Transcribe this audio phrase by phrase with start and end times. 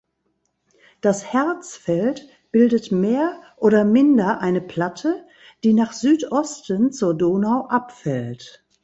[1.01, 5.27] Das Härtsfeld bildet mehr oder minder eine Platte,
[5.63, 8.65] die nach Südosten zur Donau abfällt.